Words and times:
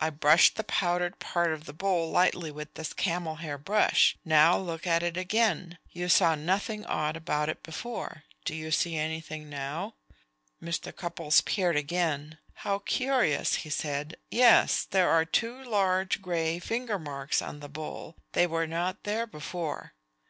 "I 0.00 0.08
brush 0.08 0.54
the 0.54 0.64
powdered 0.64 1.18
part 1.18 1.52
of 1.52 1.66
the 1.66 1.74
bowl 1.74 2.10
lightly 2.10 2.50
with 2.50 2.72
this 2.72 2.94
camel 2.94 3.34
hair 3.34 3.58
brush. 3.58 4.16
Now 4.24 4.56
look 4.56 4.86
at 4.86 5.02
it 5.02 5.18
again. 5.18 5.76
You 5.90 6.08
saw 6.08 6.34
nothing 6.34 6.86
odd 6.86 7.18
about 7.18 7.50
it 7.50 7.62
before. 7.62 8.22
Do 8.46 8.54
you 8.54 8.70
see 8.70 8.96
anything 8.96 9.50
now?" 9.50 9.96
Mr. 10.62 10.90
Cupples 10.96 11.42
peered 11.42 11.76
again. 11.76 12.38
"How 12.64 12.78
curious," 12.78 13.56
he 13.56 13.68
said. 13.68 14.16
"Yes, 14.30 14.84
there 14.84 15.10
are 15.10 15.26
two 15.26 15.62
large 15.62 16.22
gray 16.22 16.58
finger 16.58 16.98
marks 16.98 17.42
on 17.42 17.60
the 17.60 17.68
bowl. 17.68 18.16
They 18.32 18.46
were 18.46 18.66
not 18.66 19.02
there 19.04 19.26
before." 19.26 19.92